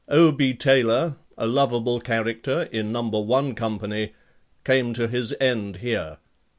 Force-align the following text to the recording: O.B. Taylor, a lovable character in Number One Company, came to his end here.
O.B. 0.07 0.55
Taylor, 0.55 1.17
a 1.37 1.45
lovable 1.45 1.99
character 1.99 2.63
in 2.71 2.91
Number 2.91 3.19
One 3.19 3.53
Company, 3.53 4.15
came 4.65 4.95
to 4.95 5.07
his 5.07 5.31
end 5.39 5.75
here. 5.77 6.17